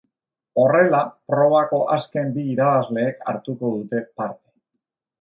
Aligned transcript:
Horrela, 0.61 1.01
probako 1.33 1.83
azken 1.97 2.33
bi 2.39 2.49
irabazleek 2.57 3.25
hartuko 3.31 3.75
dute 3.79 4.07
parte. 4.21 4.47